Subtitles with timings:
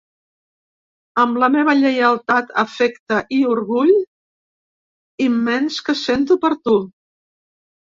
[1.23, 3.93] Amb la meva lleialtat, afecte i l’orgull
[5.29, 6.77] immens que sento per tu.